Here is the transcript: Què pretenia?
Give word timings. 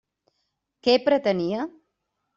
Què 0.87 0.95
pretenia? 1.09 1.71